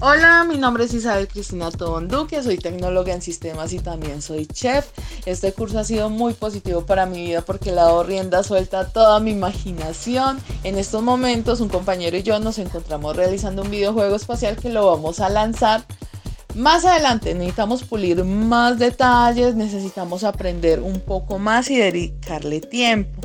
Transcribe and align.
Hola, 0.00 0.44
mi 0.48 0.58
nombre 0.58 0.84
es 0.84 0.94
Isabel 0.94 1.26
Cristina 1.26 1.72
Tobonduque, 1.72 2.40
soy 2.44 2.56
tecnóloga 2.56 3.12
en 3.12 3.20
sistemas 3.20 3.72
y 3.72 3.80
también 3.80 4.22
soy 4.22 4.46
chef. 4.46 4.86
Este 5.26 5.52
curso 5.52 5.80
ha 5.80 5.84
sido 5.84 6.08
muy 6.08 6.34
positivo 6.34 6.86
para 6.86 7.04
mi 7.04 7.26
vida 7.26 7.42
porque 7.42 7.72
le 7.72 7.80
ha 7.80 7.84
dado 7.84 8.04
rienda 8.04 8.44
suelta 8.44 8.78
a 8.78 8.88
toda 8.88 9.18
mi 9.18 9.32
imaginación. 9.32 10.38
En 10.62 10.78
estos 10.78 11.02
momentos 11.02 11.60
un 11.60 11.68
compañero 11.68 12.16
y 12.16 12.22
yo 12.22 12.38
nos 12.38 12.58
encontramos 12.58 13.16
realizando 13.16 13.62
un 13.62 13.70
videojuego 13.72 14.14
espacial 14.14 14.56
que 14.56 14.68
lo 14.68 14.86
vamos 14.86 15.18
a 15.18 15.30
lanzar 15.30 15.84
más 16.54 16.84
adelante 16.84 17.34
necesitamos 17.34 17.84
pulir 17.84 18.24
más 18.24 18.78
detalles, 18.78 19.54
necesitamos 19.54 20.24
aprender 20.24 20.80
un 20.80 21.00
poco 21.00 21.38
más 21.38 21.70
y 21.70 21.76
dedicarle 21.76 22.60
tiempo. 22.60 23.20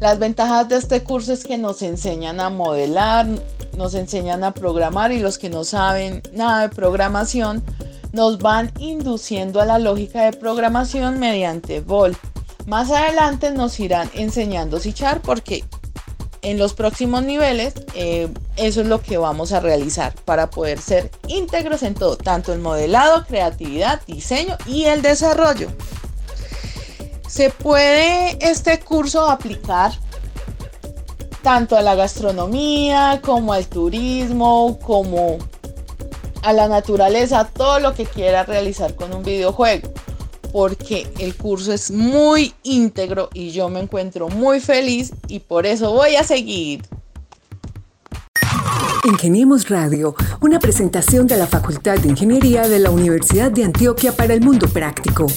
Las 0.00 0.18
ventajas 0.18 0.68
de 0.68 0.76
este 0.76 1.02
curso 1.02 1.32
es 1.32 1.44
que 1.44 1.56
nos 1.56 1.80
enseñan 1.80 2.40
a 2.40 2.50
modelar, 2.50 3.26
nos 3.76 3.94
enseñan 3.94 4.44
a 4.44 4.54
programar 4.54 5.12
y 5.12 5.18
los 5.18 5.38
que 5.38 5.50
no 5.50 5.64
saben 5.64 6.22
nada 6.32 6.62
de 6.62 6.74
programación 6.74 7.62
nos 8.12 8.38
van 8.38 8.72
induciendo 8.78 9.60
a 9.60 9.66
la 9.66 9.78
lógica 9.78 10.24
de 10.24 10.32
programación 10.32 11.18
mediante 11.18 11.80
Volt. 11.80 12.18
Más 12.66 12.90
adelante 12.90 13.50
nos 13.52 13.78
irán 13.78 14.10
enseñando 14.14 14.80
C 14.80 14.94
porque 15.22 15.64
en 16.42 16.58
los 16.58 16.74
próximos 16.74 17.22
niveles 17.24 17.74
eh, 17.94 18.28
eso 18.56 18.80
es 18.80 18.86
lo 18.86 19.02
que 19.02 19.18
vamos 19.18 19.52
a 19.52 19.60
realizar 19.60 20.14
para 20.24 20.48
poder 20.48 20.80
ser 20.80 21.10
íntegros 21.26 21.82
en 21.82 21.94
todo, 21.94 22.16
tanto 22.16 22.52
el 22.52 22.60
modelado, 22.60 23.26
creatividad, 23.26 24.00
diseño 24.06 24.56
y 24.66 24.84
el 24.84 25.02
desarrollo. 25.02 25.68
Se 27.28 27.50
puede 27.50 28.38
este 28.40 28.78
curso 28.80 29.28
aplicar 29.28 29.92
tanto 31.46 31.76
a 31.76 31.80
la 31.80 31.94
gastronomía 31.94 33.20
como 33.24 33.52
al 33.52 33.68
turismo, 33.68 34.80
como 34.84 35.38
a 36.42 36.52
la 36.52 36.66
naturaleza, 36.66 37.44
todo 37.44 37.78
lo 37.78 37.94
que 37.94 38.04
quiera 38.04 38.42
realizar 38.42 38.96
con 38.96 39.14
un 39.14 39.22
videojuego, 39.22 39.92
porque 40.52 41.06
el 41.20 41.36
curso 41.36 41.72
es 41.72 41.92
muy 41.92 42.52
íntegro 42.64 43.30
y 43.32 43.52
yo 43.52 43.68
me 43.68 43.78
encuentro 43.78 44.28
muy 44.28 44.58
feliz 44.58 45.12
y 45.28 45.38
por 45.38 45.66
eso 45.66 45.92
voy 45.92 46.16
a 46.16 46.24
seguir. 46.24 46.82
Ingeniemos 49.04 49.68
Radio, 49.68 50.16
una 50.40 50.58
presentación 50.58 51.28
de 51.28 51.36
la 51.36 51.46
Facultad 51.46 51.98
de 51.98 52.08
Ingeniería 52.08 52.66
de 52.66 52.80
la 52.80 52.90
Universidad 52.90 53.52
de 53.52 53.62
Antioquia 53.62 54.10
para 54.10 54.34
el 54.34 54.40
Mundo 54.40 54.66
Práctico. 54.66 55.28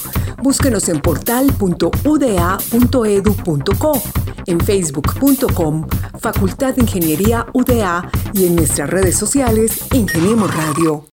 Búsquenos 0.41 0.89
en 0.89 1.01
portal.uda.edu.co, 1.01 4.01
en 4.47 4.59
facebook.com, 4.59 5.85
Facultad 6.19 6.73
de 6.75 6.81
Ingeniería 6.81 7.45
UDA 7.53 8.09
y 8.33 8.45
en 8.45 8.55
nuestras 8.55 8.89
redes 8.89 9.17
sociales 9.17 9.85
Ingeniemos 9.93 10.53
Radio. 10.53 11.05